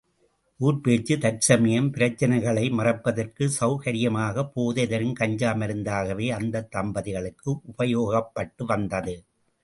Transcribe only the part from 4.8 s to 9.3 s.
தரும் கஞ்சா மருந்தாகவே அந்தத் தம்பதிகளுக்கு உபயோகப்பட்டு வந்தது.